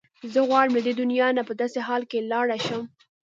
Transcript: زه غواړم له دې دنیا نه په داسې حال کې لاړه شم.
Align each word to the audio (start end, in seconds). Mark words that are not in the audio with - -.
زه 0.33 0.39
غواړم 0.49 0.73
له 0.75 0.81
دې 0.85 0.93
دنیا 1.01 1.27
نه 1.37 1.41
په 1.49 1.53
داسې 1.61 1.79
حال 1.87 2.03
کې 2.11 2.27
لاړه 2.31 2.57
شم. 2.65 2.83